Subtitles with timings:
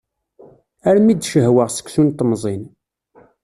[0.89, 2.63] Armi d-cehwaɣ seksu n temẓin.